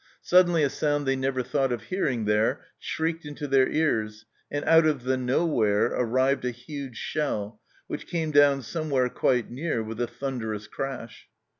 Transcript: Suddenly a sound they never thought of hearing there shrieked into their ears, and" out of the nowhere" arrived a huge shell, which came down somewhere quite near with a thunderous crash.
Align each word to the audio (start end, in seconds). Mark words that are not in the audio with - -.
Suddenly 0.23 0.63
a 0.63 0.69
sound 0.71 1.05
they 1.05 1.15
never 1.15 1.43
thought 1.43 1.71
of 1.71 1.83
hearing 1.83 2.25
there 2.25 2.65
shrieked 2.79 3.23
into 3.23 3.47
their 3.47 3.69
ears, 3.69 4.25
and" 4.49 4.65
out 4.65 4.87
of 4.87 5.03
the 5.03 5.15
nowhere" 5.15 5.91
arrived 5.93 6.43
a 6.43 6.49
huge 6.49 6.97
shell, 6.97 7.61
which 7.85 8.07
came 8.07 8.31
down 8.31 8.63
somewhere 8.63 9.09
quite 9.09 9.51
near 9.51 9.83
with 9.83 10.01
a 10.01 10.07
thunderous 10.07 10.65
crash. 10.65 11.27